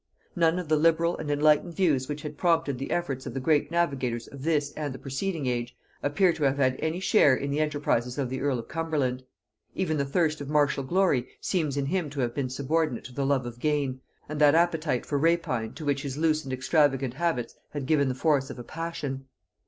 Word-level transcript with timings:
None 0.35 0.57
of 0.57 0.67
the 0.67 0.77
liberal 0.77 1.15
and 1.19 1.29
enlightened 1.29 1.75
views 1.75 2.09
which 2.09 2.23
had 2.23 2.35
prompted 2.35 2.79
the 2.79 2.89
efforts 2.89 3.27
of 3.27 3.35
the 3.35 3.39
great 3.39 3.69
navigators 3.69 4.25
of 4.29 4.41
this 4.41 4.71
and 4.71 4.95
a 4.95 4.97
preceding 4.97 5.45
age 5.45 5.77
appear 6.01 6.33
to 6.33 6.43
have 6.43 6.57
had 6.57 6.79
any 6.79 6.99
share 6.99 7.35
in 7.35 7.51
the 7.51 7.59
enterprises 7.59 8.17
of 8.17 8.27
the 8.27 8.41
earl 8.41 8.57
of 8.57 8.67
Cumberland. 8.67 9.21
Even 9.75 9.97
the 9.97 10.03
thirst 10.03 10.41
of 10.41 10.49
martial 10.49 10.83
glory 10.83 11.27
seems 11.39 11.77
in 11.77 11.85
him 11.85 12.09
to 12.09 12.21
have 12.21 12.33
been 12.33 12.49
subordinate 12.49 13.03
to 13.03 13.13
the 13.13 13.27
love 13.27 13.45
of 13.45 13.59
gain, 13.59 14.01
and 14.27 14.41
that 14.41 14.55
appetite 14.55 15.05
for 15.05 15.19
rapine 15.19 15.73
to 15.75 15.85
which 15.85 16.01
his 16.01 16.17
loose 16.17 16.43
and 16.45 16.51
extravagant 16.51 17.13
habits 17.13 17.53
had 17.69 17.85
given 17.85 18.07
the 18.09 18.15
force 18.15 18.49
of 18.49 18.57
a 18.57 18.63
passion. 18.63 19.27